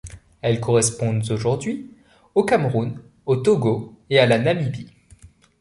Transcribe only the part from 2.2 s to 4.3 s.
au Cameroun, au Togo et à